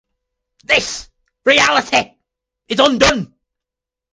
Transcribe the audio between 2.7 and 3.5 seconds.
undone.